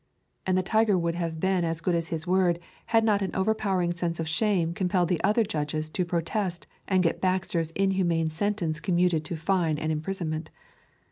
And 0.47 0.57
the 0.57 0.63
tiger 0.63 0.97
would 0.97 1.13
have 1.13 1.39
been 1.39 1.63
as 1.63 1.79
good 1.79 1.93
as 1.93 2.07
his 2.07 2.25
word 2.25 2.57
had 2.87 3.03
not 3.03 3.21
an 3.21 3.29
overpowering 3.35 3.91
sense 3.93 4.19
of 4.19 4.27
shame 4.27 4.73
compelled 4.73 5.09
the 5.09 5.23
other 5.23 5.43
judges 5.43 5.91
to 5.91 6.03
protest 6.03 6.65
and 6.87 7.03
get 7.03 7.21
Baxter's 7.21 7.69
inhuman 7.75 8.31
sentence 8.31 8.79
commuted 8.79 9.23
to 9.25 9.35
fine 9.35 9.77
and 9.77 9.91
imprisonment. 9.91 10.49